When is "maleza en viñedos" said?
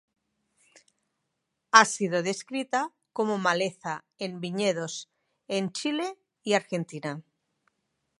3.37-5.11